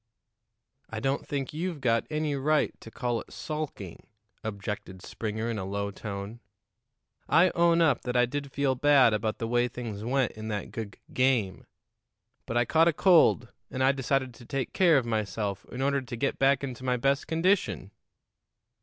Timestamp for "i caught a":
12.57-12.93